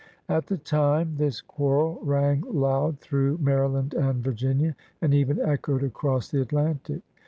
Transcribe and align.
At 0.27 0.47
the 0.47 0.57
time, 0.57 1.17
this 1.17 1.41
quarrel 1.41 1.99
rang 2.01 2.41
loud 2.49 2.97
through 2.99 3.37
Maryland 3.37 3.93
and 3.93 4.23
Virginia, 4.23 4.75
and 4.99 5.13
even 5.13 5.39
echoed 5.39 5.83
across 5.83 6.27
the 6.27 6.41
Atlantic. 6.41 7.03